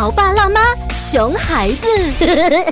[0.00, 0.62] 潮爸辣妈，
[0.96, 1.86] 熊孩子。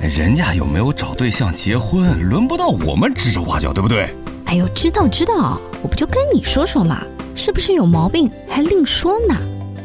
[0.00, 4.08] 人家有没有找对象结婚，轮不到我们指手画脚，对不对？
[4.46, 7.02] 哎呦，知道知道，我不就跟你说说嘛，
[7.36, 9.36] 是不是有毛病还另说呢？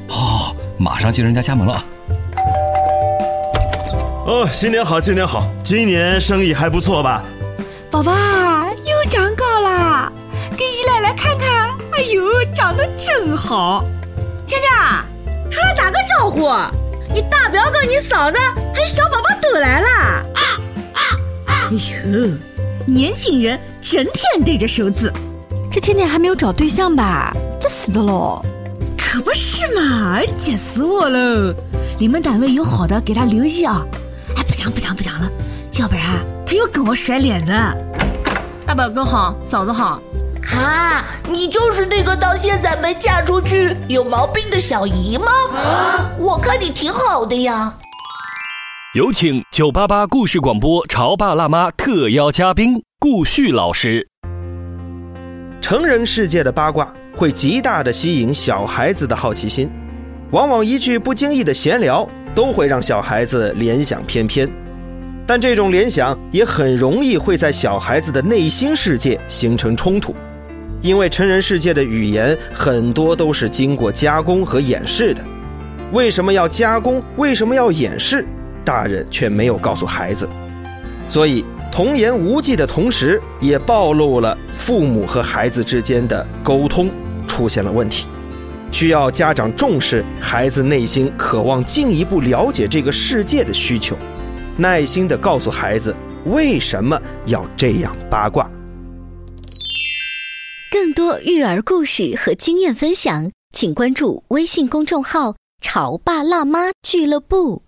[0.08, 1.84] 哦，马上进人家家门了。
[4.28, 7.22] 哦，新年好，新年好，今年生意还不错吧？
[7.92, 10.10] 宝贝儿又长高啦，
[10.56, 11.68] 给姨奶奶看看。
[11.92, 12.24] 哎呦，
[12.56, 13.84] 长得真好。
[14.50, 14.72] 倩倩，
[15.52, 16.50] 出来打个招呼。
[17.14, 18.38] 你大表哥、你嫂子
[18.74, 19.88] 还有小宝宝都来了。
[21.46, 22.32] 哎呦，
[22.88, 25.14] 年轻人整天对着手指。
[25.72, 27.32] 这倩倩还没有找对象吧？
[27.60, 28.44] 急死的喽！
[28.98, 31.54] 可不是嘛，急死我喽！
[32.00, 33.86] 你们单位有好的，给他留意啊。
[34.36, 35.30] 哎，不讲不讲不讲了，
[35.74, 37.52] 要不然他又跟我甩脸子。
[38.66, 40.02] 大表哥好，嫂子好。
[40.56, 45.28] 啊，你就是那个到现在没嫁出去、有毛病的小姨吗？
[46.18, 47.74] 我看你挺好的呀。
[48.96, 54.08] 有请九八八故事广播《潮爸辣妈》特邀嘉宾顾旭老师。
[55.62, 59.70] 成人世界的八卦会极大的吸引小孩子的好奇心，
[60.32, 64.50] 往往一句不经意的闲聊都会让小孩子联想翩翩，
[65.28, 70.16] 但这种联想也很容易会在小孩子的内心世界形成冲突。
[70.82, 75.22] 因为成人世界的语言很多都是经过加工和演示的，
[75.92, 77.04] 为什么要加工？
[77.18, 78.26] 为什么要演示？
[78.64, 80.28] 大人却没有告诉孩子，
[81.08, 86.90] 所以童言无忌的同时，也暴露了父母和孩子之间的沟通
[87.28, 88.06] 出现了问题，
[88.72, 93.98] 需要家长重视孩子内心渴望进一步了解这个世界的需求，
[94.56, 98.50] 耐心地告诉孩子为什么要这样八卦。
[100.72, 107.64] 更多育儿故事和经验分享，请关注微信公众号“潮爸辣妈俱乐部”。